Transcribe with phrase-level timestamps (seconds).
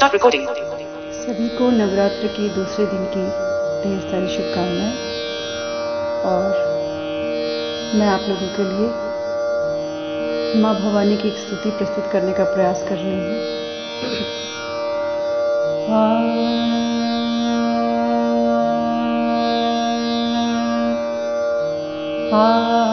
[0.00, 3.22] सभी को नवरात्र के दूसरे दिन की
[3.82, 4.92] ढेर सारी शुभकामनाएँ
[6.24, 6.44] और
[7.98, 12.96] मैं आप लोगों के लिए माँ भवानी की एक स्तुति प्रस्तुत करने का प्रयास कर
[12.96, 13.36] रही हूँ
[22.32, 22.87] आ,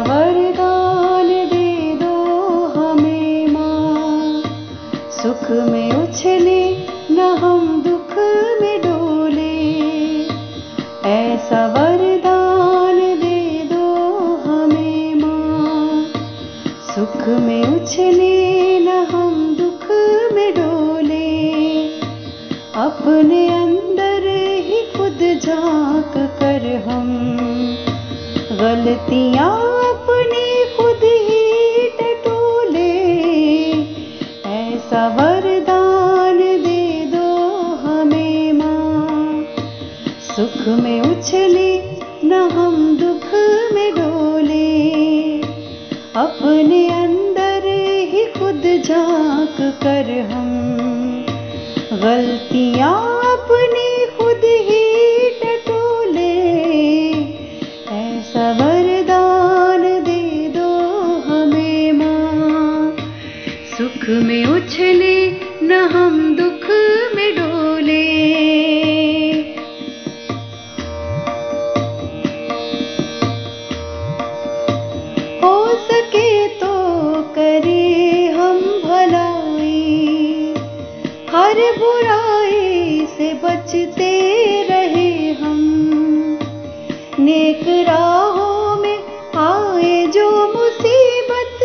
[0.00, 2.14] वरदान दे दो
[2.66, 4.42] हमें माँ।
[5.10, 8.18] सुख में उछली, न हम दुख
[8.62, 9.74] में डोले।
[11.08, 13.96] ऐसा वरदान दे दो
[14.36, 16.04] हमें माँ।
[16.94, 18.63] सुख में उछले
[22.84, 24.22] अपने अंदर
[24.56, 27.08] ही खुद झाँक कर हम।
[28.52, 29.52] गलतियाँ
[29.84, 32.90] अपनी खुद ही टटोले
[34.50, 37.32] ऐसा वरदान दे दो
[37.76, 39.44] हमें माँ।
[40.36, 43.34] सुख में उछले, न हम दुख
[43.74, 44.92] में डोले।
[46.16, 47.62] अपने अंदर
[48.06, 51.03] ही खुद झाँक कर हम।
[52.02, 53.13] गलतियाँ
[81.54, 84.10] हर बुराई से बचते
[84.62, 85.58] रहे हम।
[87.18, 88.98] नेक राहों में
[89.36, 91.60] आए जो मुसीबत,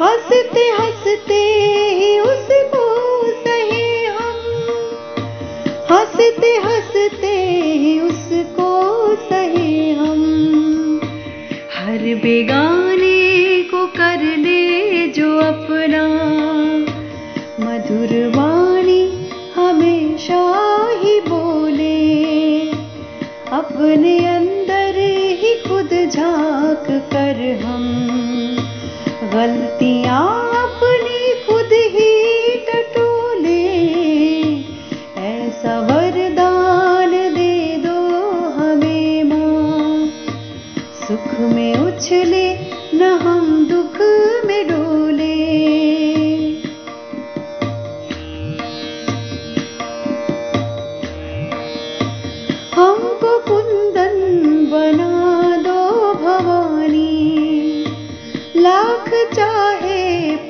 [0.00, 1.40] हँसते हँसते
[1.94, 2.84] ही उसको
[3.32, 4.38] सहे हम।
[5.90, 7.36] हँसते हँसते
[7.72, 8.70] ही उसको
[9.16, 11.00] सहे हम।
[11.74, 16.29] हर बेगाने को कर ले जो अपना
[23.90, 24.94] अपने अंदर
[25.30, 27.84] ही खुद झाँक कर हम।
[29.34, 33.66] गलतियाँ अपनी खुद ही टटोले।
[35.20, 37.98] ऐसा वरदान दे दो
[38.50, 40.06] हमें माँ।
[41.08, 42.58] सुख में उछले
[42.94, 43.79] न हम दुख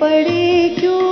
[0.01, 1.10] पड़े क्यों?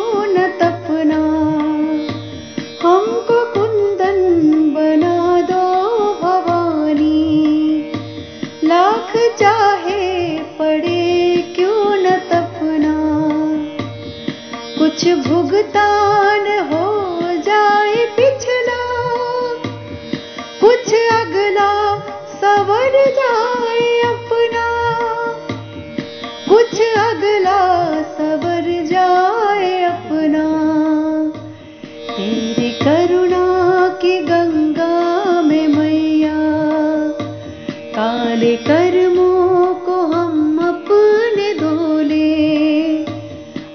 [38.67, 42.29] कर्मों को हम अपने धोले,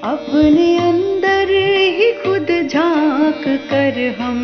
[0.03, 4.39] अपने अंदर ही खुद झाँक कर हम।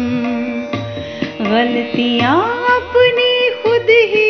[1.41, 2.37] गलतियाँ
[2.69, 3.31] अपनी
[3.63, 4.27] खुद ही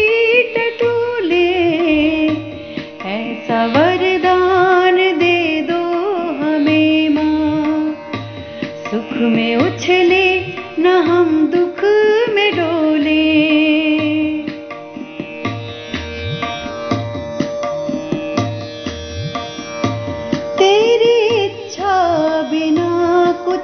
[0.54, 1.48] टटोले,
[3.10, 5.82] ऐसा वरदान दे दो
[6.40, 7.94] हमें माँ।
[8.84, 10.26] सुख में उछले
[10.80, 11.49] न हम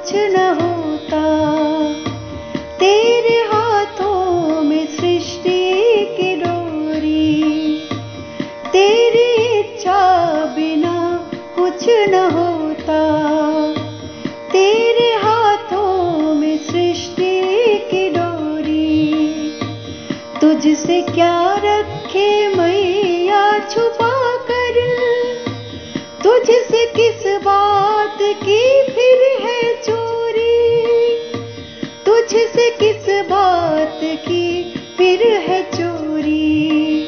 [0.06, 1.22] कुछ न होता।
[2.78, 7.42] तेरे हाथों में सृष्टि की डोरी।
[8.72, 13.02] तेरी इच्छा बिना कुछ न होता।
[14.52, 17.42] तेरे हाथों में सृष्टि
[17.78, 19.14] की डोरी।
[20.40, 24.25] तुझसे क्या रखे मैया छुपा
[26.26, 30.76] तुझसे किस बात की फिर है चोरी
[32.06, 36.98] तुझसे किस बात की फिर है चोरी?